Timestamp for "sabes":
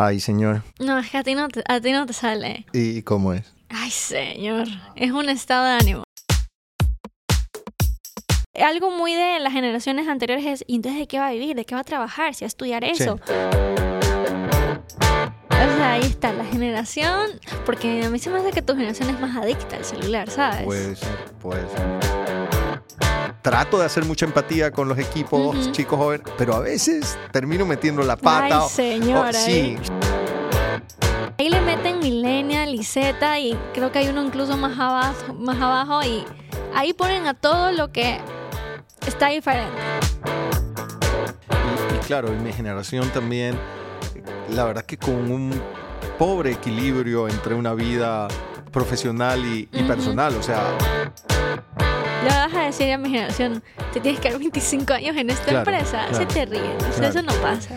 20.30-20.62